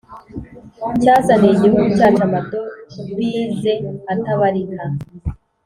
Cyazaniye 1.01 1.53
igihugu 1.55 1.85
cyacu 1.97 2.21
amadobize 2.27 3.73
atabarika 4.13 4.83